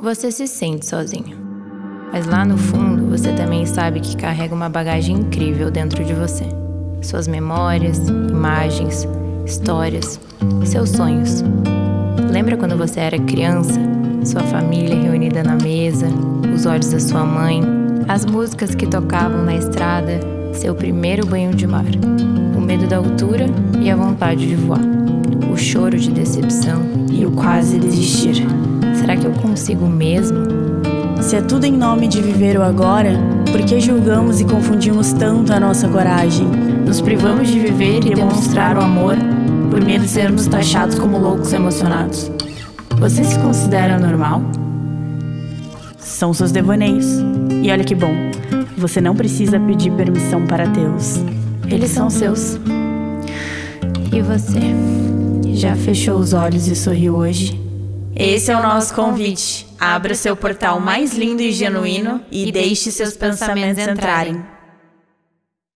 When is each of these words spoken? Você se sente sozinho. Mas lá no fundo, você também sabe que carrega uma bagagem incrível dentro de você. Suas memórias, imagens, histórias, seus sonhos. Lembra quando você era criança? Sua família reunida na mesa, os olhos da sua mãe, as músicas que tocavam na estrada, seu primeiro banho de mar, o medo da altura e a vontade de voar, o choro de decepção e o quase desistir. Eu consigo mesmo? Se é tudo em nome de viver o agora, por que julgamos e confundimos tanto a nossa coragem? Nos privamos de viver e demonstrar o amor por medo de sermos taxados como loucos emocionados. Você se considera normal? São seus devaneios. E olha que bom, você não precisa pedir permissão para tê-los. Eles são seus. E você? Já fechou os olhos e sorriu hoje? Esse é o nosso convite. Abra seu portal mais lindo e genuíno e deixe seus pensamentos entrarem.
Você 0.00 0.30
se 0.30 0.46
sente 0.46 0.86
sozinho. 0.86 1.36
Mas 2.12 2.24
lá 2.24 2.44
no 2.44 2.56
fundo, 2.56 3.10
você 3.10 3.32
também 3.32 3.66
sabe 3.66 3.98
que 3.98 4.16
carrega 4.16 4.54
uma 4.54 4.68
bagagem 4.68 5.16
incrível 5.16 5.72
dentro 5.72 6.04
de 6.04 6.14
você. 6.14 6.44
Suas 7.02 7.26
memórias, 7.26 7.98
imagens, 8.08 9.08
histórias, 9.44 10.20
seus 10.64 10.90
sonhos. 10.90 11.42
Lembra 12.30 12.56
quando 12.56 12.76
você 12.76 13.00
era 13.00 13.18
criança? 13.18 13.80
Sua 14.24 14.42
família 14.44 14.94
reunida 14.94 15.42
na 15.42 15.56
mesa, 15.56 16.06
os 16.54 16.64
olhos 16.64 16.92
da 16.92 17.00
sua 17.00 17.24
mãe, 17.24 17.60
as 18.06 18.24
músicas 18.24 18.76
que 18.76 18.86
tocavam 18.86 19.44
na 19.44 19.56
estrada, 19.56 20.20
seu 20.52 20.76
primeiro 20.76 21.26
banho 21.26 21.52
de 21.52 21.66
mar, 21.66 21.84
o 22.56 22.60
medo 22.60 22.86
da 22.86 22.98
altura 22.98 23.46
e 23.80 23.90
a 23.90 23.96
vontade 23.96 24.46
de 24.46 24.54
voar, 24.54 24.80
o 25.52 25.56
choro 25.56 25.98
de 25.98 26.12
decepção 26.12 26.82
e 27.10 27.26
o 27.26 27.32
quase 27.32 27.80
desistir. 27.80 28.46
Eu 29.22 29.32
consigo 29.32 29.86
mesmo? 29.86 30.38
Se 31.20 31.36
é 31.36 31.42
tudo 31.42 31.64
em 31.64 31.72
nome 31.72 32.06
de 32.06 32.22
viver 32.22 32.56
o 32.56 32.62
agora, 32.62 33.12
por 33.50 33.60
que 33.62 33.80
julgamos 33.80 34.40
e 34.40 34.44
confundimos 34.44 35.12
tanto 35.12 35.52
a 35.52 35.58
nossa 35.58 35.88
coragem? 35.88 36.46
Nos 36.46 37.00
privamos 37.00 37.48
de 37.48 37.58
viver 37.58 38.06
e 38.06 38.14
demonstrar 38.14 38.76
o 38.76 38.80
amor 38.80 39.16
por 39.70 39.84
medo 39.84 40.04
de 40.04 40.10
sermos 40.10 40.46
taxados 40.46 40.98
como 40.98 41.18
loucos 41.18 41.52
emocionados. 41.52 42.30
Você 42.98 43.24
se 43.24 43.38
considera 43.40 43.98
normal? 43.98 44.40
São 45.98 46.32
seus 46.32 46.52
devaneios. 46.52 47.06
E 47.62 47.70
olha 47.70 47.84
que 47.84 47.94
bom, 47.94 48.14
você 48.76 49.00
não 49.00 49.14
precisa 49.14 49.58
pedir 49.58 49.92
permissão 49.92 50.46
para 50.46 50.68
tê-los. 50.68 51.22
Eles 51.68 51.90
são 51.90 52.08
seus. 52.08 52.58
E 54.12 54.22
você? 54.22 55.54
Já 55.54 55.74
fechou 55.74 56.18
os 56.18 56.32
olhos 56.32 56.68
e 56.68 56.76
sorriu 56.76 57.16
hoje? 57.16 57.67
Esse 58.18 58.50
é 58.50 58.56
o 58.56 58.62
nosso 58.62 58.92
convite. 58.94 59.64
Abra 59.78 60.12
seu 60.12 60.34
portal 60.34 60.80
mais 60.80 61.14
lindo 61.14 61.40
e 61.40 61.52
genuíno 61.52 62.20
e 62.32 62.50
deixe 62.50 62.90
seus 62.90 63.16
pensamentos 63.16 63.86
entrarem. 63.86 64.57